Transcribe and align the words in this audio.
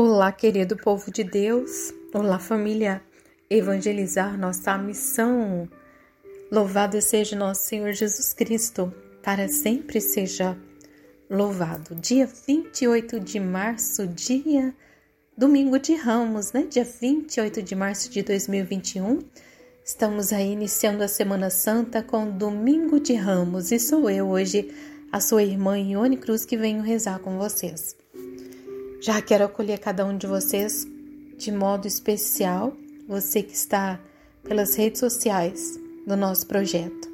Olá, 0.00 0.30
querido 0.30 0.76
povo 0.76 1.10
de 1.10 1.24
Deus. 1.24 1.92
Olá, 2.14 2.38
família. 2.38 3.02
Evangelizar 3.50 4.38
nossa 4.38 4.78
missão. 4.78 5.68
Louvado 6.52 7.02
seja 7.02 7.34
nosso 7.34 7.62
Senhor 7.62 7.92
Jesus 7.92 8.32
Cristo. 8.32 8.94
Para 9.24 9.48
sempre 9.48 10.00
seja 10.00 10.56
louvado. 11.28 11.96
Dia 11.96 12.28
28 12.28 13.18
de 13.18 13.40
março, 13.40 14.06
dia 14.06 14.72
domingo 15.36 15.80
de 15.80 15.96
Ramos, 15.96 16.52
né? 16.52 16.62
Dia 16.70 16.84
28 16.84 17.60
de 17.60 17.74
março 17.74 18.08
de 18.08 18.22
2021. 18.22 19.18
Estamos 19.84 20.32
aí 20.32 20.52
iniciando 20.52 21.02
a 21.02 21.08
Semana 21.08 21.50
Santa 21.50 22.04
com 22.04 22.30
Domingo 22.30 23.00
de 23.00 23.14
Ramos 23.14 23.72
e 23.72 23.80
sou 23.80 24.08
eu 24.08 24.28
hoje, 24.28 24.72
a 25.10 25.18
sua 25.18 25.42
irmã 25.42 25.76
Ione 25.76 26.18
Cruz, 26.18 26.44
que 26.44 26.56
venho 26.56 26.84
rezar 26.84 27.18
com 27.18 27.36
vocês. 27.36 27.96
Já 29.00 29.22
quero 29.22 29.44
acolher 29.44 29.78
cada 29.78 30.04
um 30.04 30.16
de 30.16 30.26
vocês 30.26 30.84
de 31.36 31.52
modo 31.52 31.86
especial, 31.86 32.76
você 33.06 33.42
que 33.42 33.54
está 33.54 34.00
pelas 34.42 34.74
redes 34.74 34.98
sociais 34.98 35.78
do 36.04 36.16
nosso 36.16 36.46
projeto. 36.48 37.08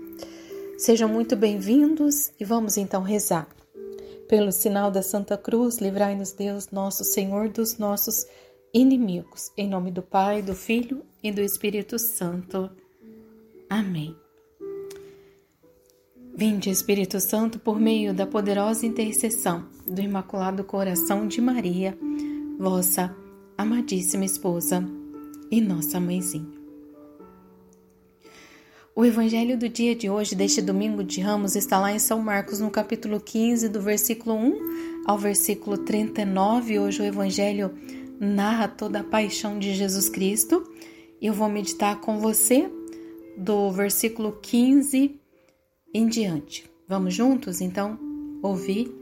Sejam 0.79 1.09
muito 1.09 1.37
bem-vindos 1.37 2.33
e 2.41 2.45
vamos 2.45 2.79
então 2.79 3.03
rezar. 3.03 3.47
Pelo 4.29 4.51
sinal 4.51 4.91
da 4.91 5.03
Santa 5.03 5.37
Cruz, 5.37 5.79
livrai-nos 5.79 6.33
Deus, 6.33 6.71
nosso 6.71 7.05
Senhor, 7.05 7.51
dos 7.51 7.77
nossos 7.77 8.27
inimigos. 8.73 9.53
Em 9.55 9.69
nome 9.69 9.91
do 9.91 10.03
Pai, 10.03 10.41
do 10.41 10.55
Filho 10.55 11.05
e 11.23 11.31
do 11.31 11.43
Espírito 11.43 11.99
Santo. 11.99 12.71
Amém. 13.69 14.24
Vinde, 16.37 16.69
Espírito 16.69 17.21
Santo, 17.21 17.61
por 17.61 17.79
meio 17.79 18.13
da 18.13 18.27
poderosa 18.27 18.85
intercessão 18.85 19.67
do 19.87 20.01
Imaculado 20.01 20.65
Coração 20.65 21.29
de 21.29 21.41
Maria, 21.41 21.97
vossa 22.59 23.15
amadíssima 23.57 24.25
esposa 24.25 24.85
e 25.49 25.61
nossa 25.61 26.01
mãezinha. 26.01 26.53
O 28.97 29.05
evangelho 29.05 29.57
do 29.57 29.69
dia 29.69 29.95
de 29.95 30.11
hoje, 30.11 30.35
deste 30.35 30.61
domingo 30.61 31.05
de 31.05 31.21
Ramos, 31.21 31.55
está 31.55 31.79
lá 31.79 31.93
em 31.93 32.01
São 32.01 32.19
Marcos, 32.19 32.59
no 32.59 32.69
capítulo 32.69 33.21
15, 33.21 33.69
do 33.69 33.81
versículo 33.81 34.35
1 34.35 35.05
ao 35.07 35.17
versículo 35.17 35.79
39. 35.79 36.81
Hoje 36.81 37.01
o 37.01 37.05
evangelho 37.05 37.71
narra 38.19 38.67
toda 38.67 39.01
a 39.01 39.05
paixão 39.05 39.57
de 39.57 39.73
Jesus 39.73 40.09
Cristo. 40.09 40.69
Eu 41.23 41.33
vou 41.33 41.49
meditar 41.49 42.01
com 42.01 42.19
você 42.19 42.69
do 43.39 43.71
versículo 43.71 44.33
15 44.43 45.21
em 45.95 46.09
diante. 46.09 46.69
Vamos 46.89 47.15
juntos, 47.15 47.61
então, 47.61 47.97
ouvir 48.43 48.93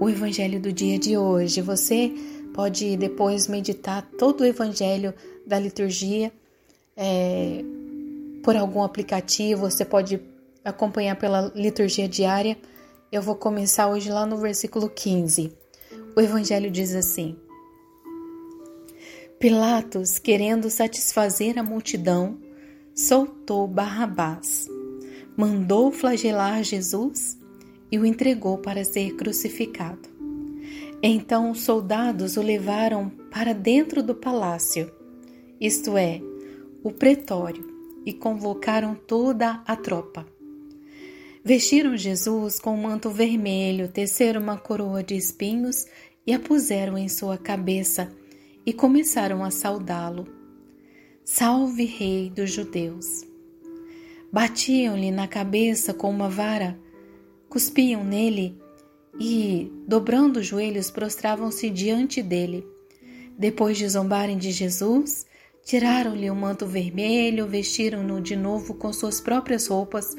o 0.00 0.10
evangelho 0.10 0.60
do 0.60 0.72
dia 0.72 0.98
de 0.98 1.16
hoje. 1.16 1.62
Você 1.62 2.12
pode 2.52 2.96
depois 2.96 3.46
meditar 3.46 4.02
todo 4.18 4.40
o 4.40 4.44
evangelho 4.44 5.14
da 5.46 5.58
liturgia 5.58 6.32
é, 6.96 7.64
por 8.42 8.56
algum 8.56 8.82
aplicativo, 8.82 9.70
você 9.70 9.84
pode 9.84 10.20
acompanhar 10.64 11.16
pela 11.16 11.52
liturgia 11.54 12.08
diária. 12.08 12.58
Eu 13.10 13.22
vou 13.22 13.36
começar 13.36 13.88
hoje 13.88 14.10
lá 14.10 14.26
no 14.26 14.36
versículo 14.36 14.90
15. 14.90 15.52
O 16.16 16.20
evangelho 16.20 16.70
diz 16.70 16.94
assim: 16.94 17.36
Pilatos, 19.38 20.18
querendo 20.18 20.68
satisfazer 20.68 21.58
a 21.58 21.62
multidão, 21.62 22.38
soltou 22.94 23.66
Barrabás 23.66 24.66
mandou 25.36 25.90
flagelar 25.90 26.62
Jesus 26.62 27.38
e 27.90 27.98
o 27.98 28.06
entregou 28.06 28.58
para 28.58 28.84
ser 28.84 29.16
crucificado. 29.16 30.10
Então 31.02 31.50
os 31.50 31.60
soldados 31.60 32.36
o 32.36 32.42
levaram 32.42 33.10
para 33.30 33.52
dentro 33.52 34.02
do 34.02 34.14
palácio, 34.14 34.92
isto 35.60 35.96
é, 35.96 36.20
o 36.82 36.90
pretório, 36.90 37.72
e 38.04 38.12
convocaram 38.12 38.94
toda 38.94 39.62
a 39.66 39.76
tropa. 39.76 40.26
Vestiram 41.44 41.96
Jesus 41.96 42.60
com 42.60 42.74
um 42.74 42.82
manto 42.82 43.10
vermelho, 43.10 43.88
teceram 43.88 44.40
uma 44.40 44.56
coroa 44.56 45.02
de 45.02 45.16
espinhos 45.16 45.86
e 46.24 46.32
a 46.32 46.38
puseram 46.38 46.96
em 46.96 47.08
sua 47.08 47.36
cabeça 47.36 48.12
e 48.64 48.72
começaram 48.72 49.42
a 49.42 49.50
saudá-lo. 49.50 50.26
Salve, 51.24 51.84
Rei 51.84 52.30
dos 52.30 52.50
Judeus! 52.52 53.31
Batiam-lhe 54.32 55.10
na 55.10 55.28
cabeça 55.28 55.92
com 55.92 56.08
uma 56.08 56.26
vara, 56.26 56.80
cuspiam 57.50 58.02
nele 58.02 58.58
e, 59.20 59.70
dobrando 59.86 60.40
os 60.40 60.46
joelhos, 60.46 60.90
prostravam-se 60.90 61.68
diante 61.68 62.22
dele. 62.22 62.66
Depois 63.38 63.76
de 63.76 63.86
zombarem 63.86 64.38
de 64.38 64.50
Jesus, 64.50 65.26
tiraram-lhe 65.66 66.30
o 66.30 66.34
manto 66.34 66.66
vermelho, 66.66 67.46
vestiram-no 67.46 68.22
de 68.22 68.34
novo 68.34 68.72
com 68.72 68.90
suas 68.90 69.20
próprias 69.20 69.66
roupas 69.66 70.16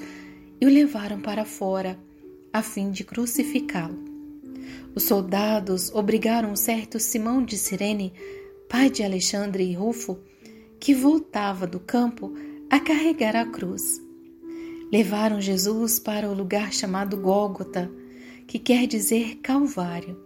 e 0.62 0.66
o 0.68 0.70
levaram 0.70 1.20
para 1.20 1.44
fora, 1.44 1.98
a 2.54 2.62
fim 2.62 2.92
de 2.92 3.04
crucificá-lo. 3.04 3.98
Os 4.94 5.06
soldados 5.06 5.92
obrigaram 5.92 6.52
um 6.52 6.56
certo 6.56 7.00
Simão 7.00 7.44
de 7.44 7.58
Cirene, 7.58 8.14
pai 8.70 8.92
de 8.92 9.02
Alexandre 9.02 9.64
e 9.64 9.74
Rufo, 9.74 10.20
que 10.80 10.94
voltava 10.94 11.66
do 11.66 11.80
campo, 11.80 12.32
a 12.70 12.80
carregar 12.80 13.36
a 13.36 13.46
cruz. 13.46 14.03
Levaram 14.94 15.42
Jesus 15.42 16.00
para 16.00 16.30
o 16.30 16.36
lugar 16.36 16.72
chamado 16.72 17.18
Gólgota, 17.18 17.90
que 18.46 18.60
quer 18.60 18.86
dizer 18.86 19.38
Calvário. 19.38 20.24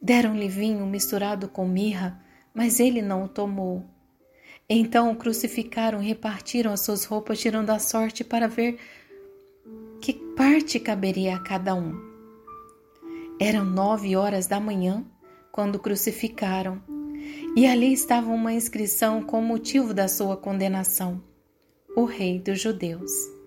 Deram-lhe 0.00 0.46
vinho 0.46 0.86
misturado 0.86 1.48
com 1.48 1.66
mirra, 1.66 2.22
mas 2.54 2.78
ele 2.78 3.02
não 3.02 3.24
o 3.24 3.28
tomou. 3.28 3.84
Então 4.68 5.10
o 5.10 5.16
crucificaram 5.16 6.00
e 6.00 6.06
repartiram 6.06 6.72
as 6.72 6.84
suas 6.84 7.04
roupas, 7.04 7.40
tirando 7.40 7.70
a 7.70 7.80
sorte 7.80 8.22
para 8.22 8.46
ver 8.46 8.78
que 10.00 10.12
parte 10.12 10.78
caberia 10.78 11.34
a 11.34 11.40
cada 11.40 11.74
um. 11.74 11.92
Eram 13.40 13.64
nove 13.64 14.14
horas 14.14 14.46
da 14.46 14.60
manhã 14.60 15.04
quando 15.50 15.80
crucificaram, 15.80 16.80
e 17.56 17.66
ali 17.66 17.92
estava 17.92 18.30
uma 18.30 18.52
inscrição 18.52 19.20
com 19.24 19.40
o 19.40 19.44
motivo 19.44 19.92
da 19.92 20.06
sua 20.06 20.36
condenação 20.36 21.20
o 21.96 22.04
Rei 22.04 22.38
dos 22.38 22.60
Judeus. 22.60 23.41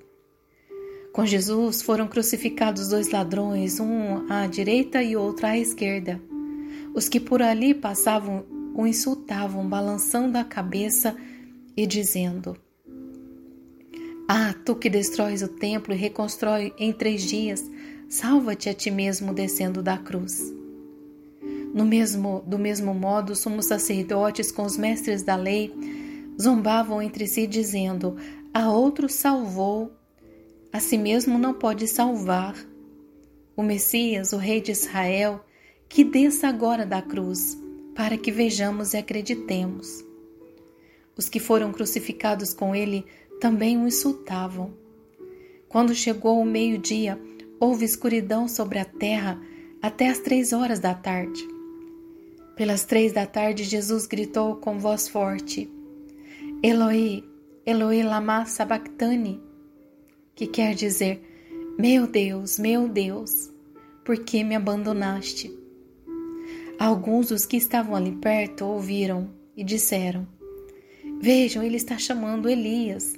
Com 1.15 1.25
Jesus 1.25 1.81
foram 1.81 2.09
crucificados 2.09 2.89
dois 2.89 3.09
ladrões, 3.09 3.79
um 3.79 4.29
à 4.29 4.47
direita 4.47 5.01
e 5.01 5.15
outro 5.15 5.47
à 5.47 5.57
esquerda. 5.57 6.21
Os 6.93 7.07
que 7.07 7.21
por 7.21 7.41
ali 7.41 7.73
passavam 7.73 8.45
o 8.75 8.85
insultavam, 8.85 9.65
balançando 9.65 10.37
a 10.37 10.43
cabeça 10.43 11.15
e 11.77 11.87
dizendo: 11.87 12.57
Ah, 14.27 14.53
tu 14.65 14.75
que 14.75 14.89
destróis 14.89 15.41
o 15.41 15.47
templo 15.47 15.93
e 15.93 15.97
reconstrói 15.97 16.73
em 16.77 16.91
três 16.91 17.23
dias, 17.23 17.63
salva-te 18.09 18.67
a 18.67 18.73
ti 18.73 18.91
mesmo 18.91 19.33
descendo 19.33 19.81
da 19.81 19.97
cruz. 19.97 20.53
No 21.73 21.85
mesmo, 21.85 22.43
do 22.45 22.59
mesmo 22.59 22.93
modo, 22.93 23.31
os 23.31 23.39
sumos 23.39 23.67
sacerdotes 23.67 24.51
com 24.51 24.63
os 24.63 24.77
mestres 24.77 25.23
da 25.23 25.37
lei 25.37 25.73
zombavam 26.37 27.01
entre 27.01 27.25
si, 27.25 27.47
dizendo: 27.47 28.17
A 28.53 28.69
outro 28.69 29.07
salvou, 29.07 29.93
a 30.75 30.79
si 30.81 30.97
mesmo 30.97 31.39
não 31.39 31.53
pode 31.53 31.87
salvar. 31.87 32.53
O 33.55 33.63
Messias, 33.63 34.33
o 34.33 34.37
Rei 34.37 34.59
de 34.59 34.73
Israel, 34.73 35.39
que 35.87 36.03
desça 36.03 36.49
agora 36.49 36.85
da 36.85 37.01
cruz, 37.01 37.57
para 37.95 38.17
que 38.17 38.29
vejamos 38.29 38.93
e 38.93 38.97
acreditemos. 38.97 40.03
Os 41.15 41.29
que 41.29 41.39
foram 41.39 41.71
crucificados 41.71 42.53
com 42.53 42.75
ele 42.75 43.05
também 43.39 43.77
o 43.77 43.87
insultavam. 43.87 44.73
Quando 45.69 45.95
chegou 45.95 46.41
o 46.41 46.45
meio-dia, 46.45 47.17
houve 47.57 47.85
escuridão 47.85 48.45
sobre 48.45 48.77
a 48.77 48.83
terra 48.83 49.41
até 49.81 50.09
as 50.09 50.19
três 50.19 50.51
horas 50.51 50.81
da 50.81 50.93
tarde. 50.93 51.41
Pelas 52.57 52.83
três 52.83 53.13
da 53.13 53.25
tarde, 53.25 53.63
Jesus 53.63 54.05
gritou 54.07 54.57
com 54.57 54.77
voz 54.77 55.07
forte: 55.07 55.71
Eloi, 56.61 57.23
Eloi 57.65 58.03
lama 58.03 58.45
sabachthani, 58.45 59.41
que 60.35 60.45
quer 60.45 60.75
dizer: 60.75 61.21
Meu 61.77 62.05
Deus, 62.05 62.59
meu 62.59 62.87
Deus, 62.87 63.51
por 64.03 64.17
que 64.17 64.43
me 64.43 64.55
abandonaste? 64.55 65.51
Alguns 66.77 67.29
dos 67.29 67.45
que 67.45 67.57
estavam 67.57 67.95
ali 67.95 68.11
perto 68.11 68.65
ouviram 68.65 69.29
e 69.55 69.63
disseram: 69.63 70.27
Vejam, 71.21 71.63
ele 71.63 71.77
está 71.77 71.97
chamando 71.97 72.49
Elias. 72.49 73.13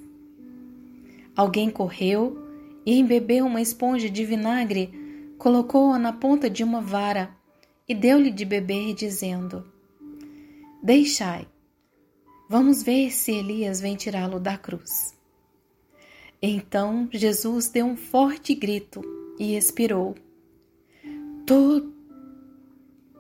Alguém 1.36 1.70
correu 1.70 2.38
e 2.86 3.00
embebeu 3.00 3.46
uma 3.46 3.62
esponja 3.62 4.10
de 4.10 4.24
vinagre, 4.24 4.92
colocou-a 5.38 6.00
na 6.00 6.14
ponta 6.14 6.50
de 6.50 6.64
uma 6.64 6.82
vara 6.82 7.36
e 7.88 7.96
deu-lhe 7.96 8.32
de 8.32 8.46
beber, 8.46 8.94
dizendo: 8.94 9.66
Deixai, 10.82 11.48
Vamos 12.50 12.82
ver 12.82 13.12
se 13.12 13.34
Elias 13.34 13.82
vem 13.82 13.98
tirá-lo 13.98 14.40
da 14.40 14.58
cruz. 14.58 15.14
Então 16.42 17.10
Jesus 17.12 17.70
deu 17.70 17.86
um 17.86 17.98
forte 17.98 18.54
grito 18.54 19.02
e 19.40 19.56
expirou. 19.56 20.16
Todo... 21.46 21.96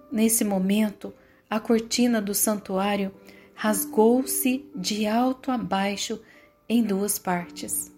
Nesse 0.10 0.46
momento, 0.46 1.14
a 1.50 1.60
cortina 1.60 2.22
do 2.22 2.34
santuário 2.34 3.12
rasgou-se 3.54 4.66
de 4.74 5.06
alto 5.06 5.52
a 5.52 5.58
baixo 5.58 6.22
em 6.70 6.84
duas 6.84 7.20
partes. 7.20 7.92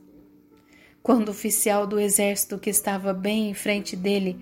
Quando 1.04 1.28
o 1.28 1.32
oficial 1.32 1.86
do 1.86 2.00
exército 2.00 2.58
que 2.58 2.70
estava 2.70 3.14
bem 3.14 3.50
em 3.50 3.54
frente 3.54 3.96
dele 3.96 4.40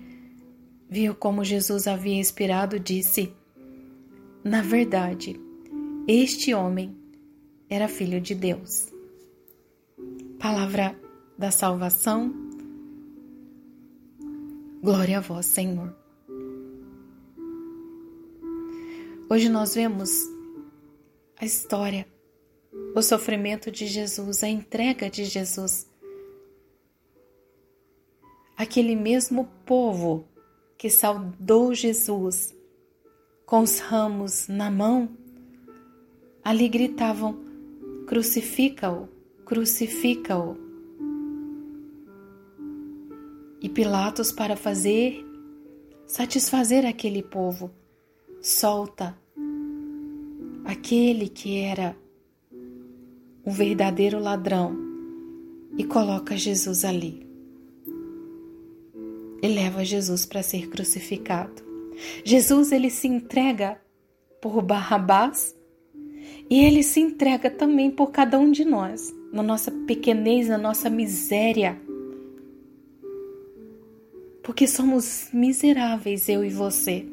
viu 0.88 1.14
como 1.14 1.44
Jesus 1.44 1.86
havia 1.86 2.20
expirado, 2.20 2.80
disse: 2.80 3.32
Na 4.42 4.62
verdade, 4.62 5.38
este 6.06 6.54
homem 6.54 6.96
era 7.68 7.88
filho 7.88 8.20
de 8.20 8.34
Deus. 8.34 8.97
Palavra 10.38 10.96
da 11.36 11.50
salvação. 11.50 12.32
Glória 14.80 15.18
a 15.18 15.20
vós, 15.20 15.46
Senhor. 15.46 15.92
Hoje 19.28 19.48
nós 19.48 19.74
vemos 19.74 20.10
a 21.36 21.44
história, 21.44 22.06
o 22.94 23.02
sofrimento 23.02 23.68
de 23.72 23.88
Jesus, 23.88 24.44
a 24.44 24.48
entrega 24.48 25.10
de 25.10 25.24
Jesus. 25.24 25.90
Aquele 28.56 28.94
mesmo 28.94 29.48
povo 29.66 30.24
que 30.78 30.88
saudou 30.88 31.74
Jesus 31.74 32.54
com 33.44 33.62
os 33.62 33.80
ramos 33.80 34.46
na 34.46 34.70
mão, 34.70 35.10
ali 36.44 36.68
gritavam: 36.68 37.36
crucifica-o, 38.06 39.17
crucifica-o. 39.48 40.58
E 43.62 43.68
Pilatos, 43.70 44.30
para 44.30 44.54
fazer 44.56 45.24
satisfazer 46.06 46.84
aquele 46.84 47.22
povo, 47.22 47.70
solta 48.42 49.18
aquele 50.66 51.30
que 51.30 51.60
era 51.60 51.96
o 53.42 53.50
verdadeiro 53.50 54.18
ladrão 54.18 54.76
e 55.78 55.84
coloca 55.84 56.36
Jesus 56.36 56.84
ali. 56.84 57.26
E 59.42 59.48
leva 59.48 59.82
Jesus 59.82 60.26
para 60.26 60.42
ser 60.42 60.68
crucificado. 60.68 61.62
Jesus 62.22 62.70
ele 62.70 62.90
se 62.90 63.08
entrega 63.08 63.80
por 64.42 64.60
Barrabás 64.60 65.56
e 66.50 66.62
ele 66.62 66.82
se 66.82 67.00
entrega 67.00 67.50
também 67.50 67.90
por 67.90 68.10
cada 68.10 68.38
um 68.38 68.50
de 68.50 68.64
nós, 68.64 69.16
na 69.32 69.42
nossa 69.42 69.70
pequenez, 69.86 70.48
na 70.48 70.58
nossa 70.58 70.88
miséria. 70.88 71.80
Porque 74.42 74.66
somos 74.66 75.28
miseráveis, 75.32 76.28
eu 76.28 76.44
e 76.44 76.50
você. 76.50 77.06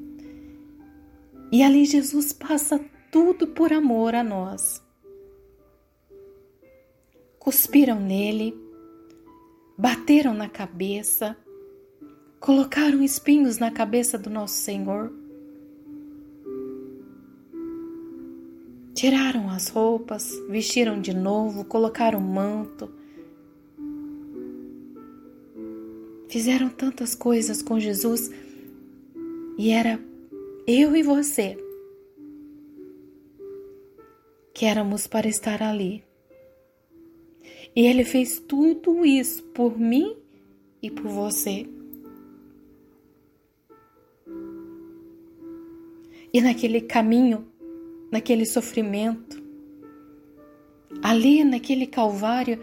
E 1.51 1.63
ali 1.63 1.85
Jesus 1.85 2.33
passa 2.33 2.79
tudo 3.11 3.47
por 3.47 3.71
amor 3.71 4.15
a 4.15 4.23
nós. 4.23 4.83
Cuspiram 7.39 7.99
nele, 7.99 8.57
bateram 9.77 10.33
na 10.33 10.49
cabeça, 10.49 11.37
colocaram 12.39 13.03
espinhos 13.03 13.57
na 13.57 13.69
cabeça 13.71 14.17
do 14.17 14.29
nosso 14.29 14.55
Senhor, 14.55 15.13
tiraram 19.05 19.51
as 19.51 19.67
roupas, 19.67 20.31
vestiram 20.49 20.99
de 20.99 21.13
novo, 21.13 21.63
colocaram 21.63 22.19
manto, 22.19 22.89
fizeram 26.27 26.69
tantas 26.69 27.13
coisas 27.13 27.61
com 27.61 27.79
Jesus 27.79 28.31
e 29.59 29.69
era 29.69 30.03
eu 30.65 30.95
e 30.95 31.03
você 31.03 31.55
que 34.55 34.65
éramos 34.65 35.05
para 35.05 35.27
estar 35.27 35.61
ali. 35.61 36.03
E 37.75 37.85
Ele 37.85 38.03
fez 38.03 38.39
tudo 38.39 39.05
isso 39.05 39.43
por 39.53 39.77
mim 39.77 40.17
e 40.81 40.89
por 40.89 41.09
você. 41.09 41.69
E 46.33 46.41
naquele 46.41 46.81
caminho, 46.81 47.53
naquele 48.15 48.45
sofrimento, 48.45 49.43
ali 51.03 51.43
naquele 51.43 51.85
Calvário, 51.85 52.61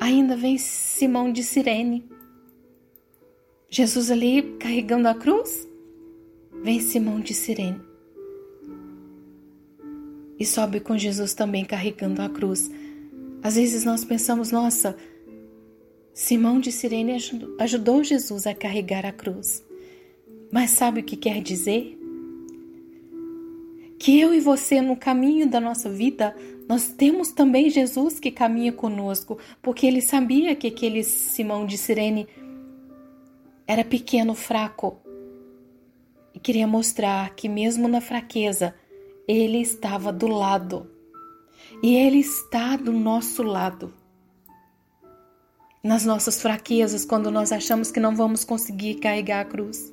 ainda 0.00 0.34
vem 0.34 0.56
Simão 0.56 1.30
de 1.30 1.44
Sirene. 1.44 2.08
Jesus 3.68 4.10
ali 4.10 4.56
carregando 4.58 5.06
a 5.06 5.14
cruz, 5.14 5.68
vem 6.62 6.80
Simão 6.80 7.20
de 7.20 7.34
Sirene 7.34 7.78
e 10.38 10.46
sobe 10.46 10.80
com 10.80 10.96
Jesus 10.96 11.34
também 11.34 11.66
carregando 11.66 12.22
a 12.22 12.30
cruz. 12.30 12.70
Às 13.42 13.56
vezes 13.56 13.84
nós 13.84 14.06
pensamos, 14.06 14.50
nossa, 14.50 14.96
Simão 16.14 16.58
de 16.58 16.72
Sirene 16.72 17.18
ajudou 17.58 18.02
Jesus 18.02 18.46
a 18.46 18.54
carregar 18.54 19.04
a 19.04 19.12
cruz. 19.12 19.62
Mas 20.50 20.70
sabe 20.70 21.00
o 21.00 21.04
que 21.04 21.16
quer 21.16 21.42
dizer? 21.42 21.97
Que 23.98 24.20
eu 24.20 24.32
e 24.32 24.40
você, 24.40 24.80
no 24.80 24.96
caminho 24.96 25.48
da 25.48 25.60
nossa 25.60 25.90
vida, 25.90 26.34
nós 26.68 26.88
temos 26.88 27.32
também 27.32 27.68
Jesus 27.68 28.20
que 28.20 28.30
caminha 28.30 28.72
conosco, 28.72 29.38
porque 29.60 29.86
ele 29.86 30.00
sabia 30.00 30.54
que 30.54 30.68
aquele 30.68 31.02
Simão 31.02 31.66
de 31.66 31.76
Sirene 31.76 32.28
era 33.66 33.84
pequeno, 33.84 34.34
fraco, 34.34 34.98
e 36.34 36.38
queria 36.38 36.66
mostrar 36.66 37.34
que, 37.34 37.48
mesmo 37.48 37.88
na 37.88 38.00
fraqueza, 38.00 38.74
ele 39.26 39.60
estava 39.60 40.12
do 40.12 40.28
lado. 40.28 40.88
E 41.82 41.94
Ele 41.94 42.18
está 42.18 42.76
do 42.76 42.92
nosso 42.92 43.42
lado. 43.42 43.92
Nas 45.82 46.04
nossas 46.04 46.40
fraquezas, 46.40 47.04
quando 47.04 47.30
nós 47.30 47.52
achamos 47.52 47.90
que 47.90 48.00
não 48.00 48.16
vamos 48.16 48.44
conseguir 48.44 48.96
carregar 48.96 49.40
a 49.40 49.44
cruz. 49.44 49.92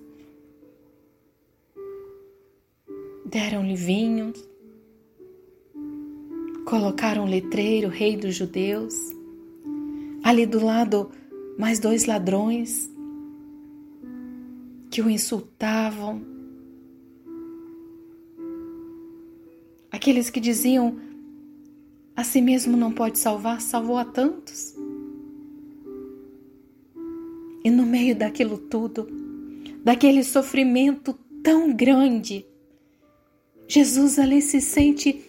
Deram-lhe 3.35 3.75
vinho, 3.75 4.31
colocaram 6.65 7.25
um 7.25 7.29
letreiro, 7.29 7.89
rei 7.89 8.15
dos 8.15 8.33
judeus. 8.33 8.95
Ali 10.23 10.45
do 10.45 10.63
lado, 10.63 11.11
mais 11.59 11.77
dois 11.77 12.05
ladrões 12.05 12.89
que 14.89 15.01
o 15.01 15.09
insultavam, 15.09 16.21
Aqueles 19.91 20.29
que 20.29 20.39
diziam 20.39 20.97
a 22.15 22.23
si 22.23 22.41
mesmo 22.41 22.77
não 22.77 22.93
pode 22.93 23.19
salvar, 23.19 23.59
salvou 23.59 23.97
a 23.97 24.05
tantos. 24.05 24.73
E 27.65 27.69
no 27.69 27.85
meio 27.85 28.15
daquilo 28.15 28.57
tudo, 28.57 29.09
daquele 29.83 30.23
sofrimento 30.23 31.13
tão 31.43 31.73
grande, 31.73 32.45
Jesus 33.67 34.19
ali 34.19 34.41
se 34.41 34.61
sente 34.61 35.23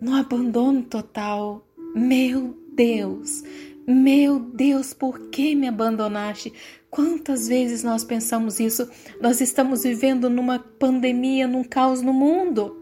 no 0.00 0.14
abandono 0.14 0.82
total. 0.82 1.66
Meu 1.94 2.56
Deus, 2.74 3.42
meu 3.86 4.38
Deus, 4.38 4.94
por 4.94 5.28
que 5.28 5.54
me 5.54 5.68
abandonaste? 5.68 6.52
Quantas 6.90 7.48
vezes 7.48 7.82
nós 7.82 8.04
pensamos 8.04 8.60
isso? 8.60 8.88
Nós 9.20 9.40
estamos 9.40 9.82
vivendo 9.82 10.30
numa 10.30 10.58
pandemia, 10.58 11.46
num 11.46 11.64
caos 11.64 12.00
no 12.00 12.12
mundo. 12.12 12.76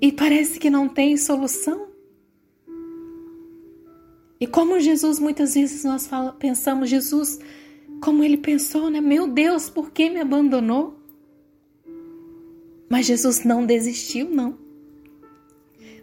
E 0.00 0.12
parece 0.12 0.58
que 0.58 0.68
não 0.68 0.88
tem 0.88 1.16
solução. 1.16 1.88
E 4.40 4.46
como 4.46 4.78
Jesus, 4.78 5.18
muitas 5.18 5.54
vezes 5.54 5.82
nós 5.82 6.06
fala, 6.06 6.32
pensamos, 6.32 6.88
Jesus, 6.88 7.38
como 8.00 8.22
ele 8.22 8.36
pensou, 8.36 8.88
né? 8.90 9.00
Meu 9.00 9.26
Deus, 9.26 9.68
por 9.68 9.90
que 9.90 10.08
me 10.10 10.20
abandonou? 10.20 10.97
Mas 12.88 13.06
Jesus 13.06 13.44
não 13.44 13.66
desistiu, 13.66 14.30
não. 14.30 14.58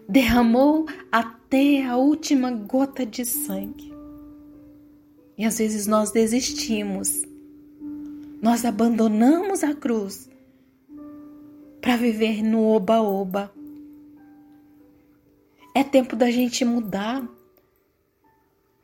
Derramou 0.08 0.86
até 1.12 1.84
a 1.84 1.98
última 1.98 2.52
gota 2.52 3.06
de 3.06 3.26
sangue. 3.26 3.92
E 5.38 5.44
às 5.44 5.58
vezes 5.58 5.88
nós 5.88 6.12
desistimos, 6.12 7.24
nós 8.42 8.64
abandonamos 8.64 9.64
a 9.64 9.74
cruz 9.74 10.30
para 11.82 11.98
viver 11.98 12.44
no 12.44 12.64
oba-oba. 12.68 13.52
É 15.74 15.84
tempo 15.84 16.16
da 16.16 16.32
gente 16.32 16.64
mudar. 16.64 17.28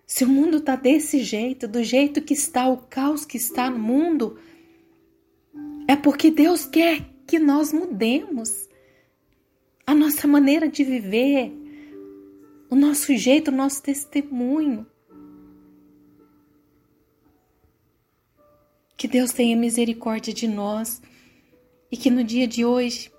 Se 0.06 0.26
o 0.26 0.28
mundo 0.28 0.58
está 0.58 0.76
desse 0.76 1.24
jeito, 1.24 1.68
do 1.68 1.84
jeito 1.84 2.22
que 2.22 2.34
está, 2.34 2.68
o 2.68 2.78
caos 2.78 3.24
que 3.24 3.38
está 3.38 3.70
no 3.70 3.80
mundo, 3.80 4.38
é 5.88 5.96
porque 5.96 6.30
Deus 6.30 6.66
quer 6.66 7.11
que 7.32 7.40
nós 7.40 7.72
mudemos 7.72 8.68
a 9.88 9.96
nossa 9.96 10.28
maneira 10.28 10.68
de 10.68 10.84
viver, 10.84 11.50
o 12.70 12.76
nosso 12.76 13.16
jeito, 13.16 13.50
o 13.50 13.56
nosso 13.56 13.82
testemunho. 13.82 14.86
Que 18.98 19.08
Deus 19.08 19.32
tenha 19.32 19.56
misericórdia 19.56 20.34
de 20.34 20.46
nós. 20.46 21.02
e 21.90 21.96
que 21.96 22.10
no 22.10 22.22
dia 22.22 22.46
de 22.46 22.66
hoje, 22.66 23.10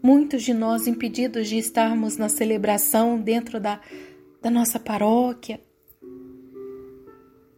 muitos 0.00 0.44
de 0.44 0.54
nós 0.54 0.86
impedidos 0.86 1.48
de 1.48 1.58
estarmos 1.58 2.16
na 2.16 2.28
celebração 2.28 3.20
dentro 3.20 3.58
da, 3.58 3.80
da 4.40 4.50
nossa 4.50 4.78
paróquia, 4.78 5.60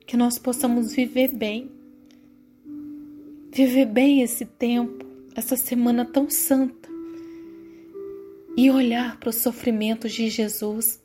que 0.07 0.17
nós 0.17 0.39
possamos 0.39 0.95
viver 0.95 1.29
bem, 1.29 1.71
viver 3.51 3.85
bem 3.85 4.23
esse 4.23 4.47
tempo, 4.47 5.08
essa 5.39 5.55
semana 5.55 6.05
tão 6.05 6.29
santa 6.29 6.89
e 8.57 8.69
olhar 8.73 9.21
para 9.21 9.29
os 9.29 9.37
sofrimentos 9.37 10.13
de 10.13 10.29
Jesus 10.29 11.01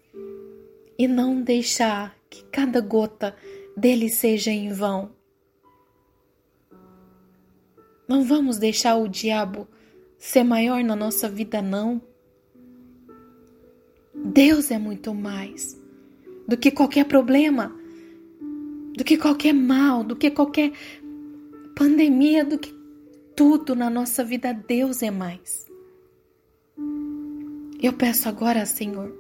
e 0.98 1.08
não 1.08 1.40
deixar 1.40 2.18
que 2.32 2.44
cada 2.46 2.82
gota 2.82 3.36
dele 3.78 4.10
seja 4.10 4.50
em 4.50 4.74
vão. 4.74 5.12
Não 8.08 8.24
vamos 8.24 8.58
deixar 8.58 8.96
o 8.96 9.08
diabo 9.08 9.68
ser 10.18 10.44
maior 10.44 10.84
na 10.84 10.96
nossa 10.96 11.30
vida, 11.30 11.62
não. 11.62 12.02
Deus 14.16 14.72
é 14.72 14.80
muito 14.80 15.14
mais 15.14 15.80
do 16.48 16.58
que 16.58 16.72
qualquer 16.72 17.06
problema 17.06 17.72
do 18.96 19.04
que 19.04 19.16
qualquer 19.16 19.54
mal, 19.54 20.04
do 20.04 20.16
que 20.16 20.30
qualquer 20.30 20.72
pandemia, 21.76 22.44
do 22.44 22.58
que 22.58 22.83
tudo 23.36 23.76
na 23.76 23.90
nossa 23.90 24.24
vida, 24.24 24.54
Deus 24.54 25.02
é 25.02 25.12
mais. 25.12 25.66
Eu 27.82 27.94
peço 27.94 28.30
agora, 28.30 28.66
Senhor, 28.66 29.14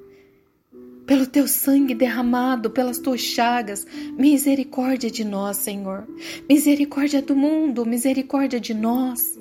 pelo 1.06 1.28
teu 1.28 1.48
sangue 1.48 1.94
derramado, 1.94 2.70
pelas 2.70 2.98
tuas 2.98 3.20
chagas, 3.20 3.86
misericórdia 4.18 5.12
de 5.12 5.24
nós, 5.24 5.58
Senhor. 5.58 6.08
Misericórdia 6.50 7.22
do 7.22 7.36
mundo, 7.36 7.86
misericórdia 7.86 8.60
de 8.60 8.74
nós. 8.74 9.38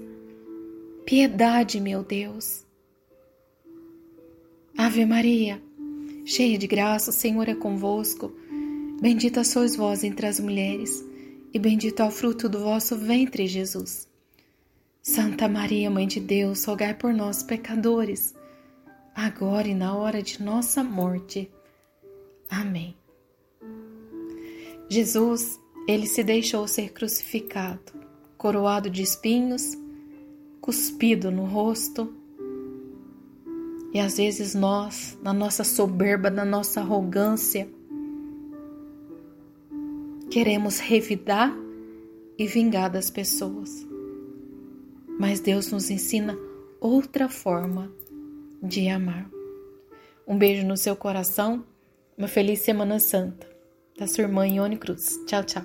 Piedade, 1.07 1.81
meu 1.81 2.03
Deus. 2.03 2.65
Ave 4.77 5.05
Maria, 5.05 5.63
cheia 6.25 6.59
de 6.59 6.67
graça, 6.67 7.11
o 7.11 7.13
Senhor 7.13 7.49
é 7.49 7.55
convosco. 7.55 8.33
Bendita 9.01 9.45
sois 9.45 9.77
vós 9.77 10.03
entre 10.03 10.27
as 10.27 10.41
mulheres, 10.41 11.05
e 11.53 11.59
bendito 11.59 12.01
é 12.01 12.05
o 12.05 12.11
fruto 12.11 12.49
do 12.49 12.61
vosso 12.61 12.97
ventre, 12.97 13.47
Jesus. 13.47 14.09
Santa 15.03 15.49
Maria, 15.49 15.91
Mãe 15.91 16.07
de 16.07 16.21
Deus, 16.21 16.65
rogai 16.65 16.95
por 16.95 17.13
nós, 17.13 17.43
pecadores, 17.43 18.35
agora 19.15 19.67
e 19.67 19.75
na 19.75 19.97
hora 19.97 20.23
de 20.23 20.43
nossa 20.43 20.85
morte. 20.85 21.51
Amém. 22.49 22.97
Jesus, 24.89 25.61
ele 25.89 26.07
se 26.07 26.23
deixou 26.23 26.69
ser 26.69 26.93
crucificado, 26.93 27.93
coroado 28.39 28.89
de 28.89 29.03
espinhos, 29.03 29.77
cuspido 30.61 31.31
no 31.31 31.45
rosto. 31.45 32.15
E 33.93 33.99
às 33.99 34.17
vezes 34.17 34.55
nós, 34.55 35.19
na 35.23 35.33
nossa 35.33 35.65
soberba, 35.65 36.31
na 36.31 36.45
nossa 36.45 36.81
arrogância, 36.81 37.69
Queremos 40.33 40.79
revidar 40.79 41.55
e 42.39 42.47
vingar 42.47 42.91
das 42.91 43.11
pessoas. 43.11 43.87
Mas 45.19 45.41
Deus 45.41 45.71
nos 45.71 45.91
ensina 45.91 46.37
outra 46.81 47.29
forma 47.29 47.93
de 48.63 48.89
amar. 48.89 49.29
Um 50.27 50.39
beijo 50.39 50.67
no 50.67 50.77
seu 50.77 50.97
coração, 50.97 51.65
uma 52.17 52.29
feliz 52.29 52.61
Semana 52.61 52.99
Santa. 52.99 53.51
Da 53.99 54.07
sua 54.07 54.23
irmã 54.23 54.47
Ione 54.47 54.77
Cruz. 54.77 55.19
Tchau, 55.27 55.45
tchau. 55.45 55.65